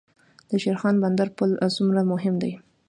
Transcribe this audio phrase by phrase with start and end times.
[0.49, 2.51] د شیرخان بندر پل څومره مهم دی؟